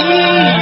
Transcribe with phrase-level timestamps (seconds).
[0.00, 0.59] see.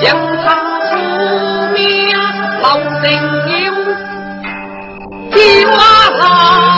[0.00, 0.46] 人生
[0.86, 0.90] 出
[1.74, 1.84] 名
[2.62, 2.66] 留
[3.02, 3.04] 姓
[3.44, 3.48] 名
[5.30, 5.36] 叫
[5.72, 5.80] 阿
[6.10, 6.69] 郎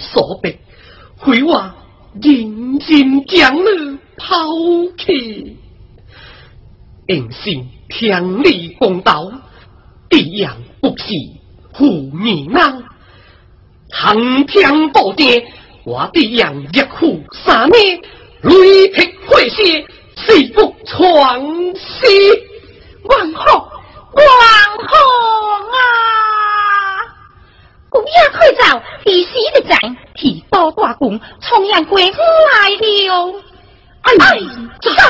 [0.00, 0.56] 所逼，
[1.16, 1.74] 会话
[2.20, 4.36] 认真将你抛
[4.98, 5.56] 弃，
[7.06, 9.30] 硬心听你公道，
[10.08, 11.04] 必样不是
[11.74, 12.82] 负面啊！
[13.90, 15.44] 行天暴地，
[15.84, 18.00] 我必样热虎三年，
[18.42, 21.40] 雷劈火血，誓不传
[21.76, 22.06] 世，
[23.04, 23.67] 王后，
[28.48, 29.76] 快走，必须的在，
[30.14, 32.18] 提刀挂弓，重阳贵府
[32.52, 33.34] 来了。
[34.02, 34.24] 哎呀！
[34.80, 35.02] 这白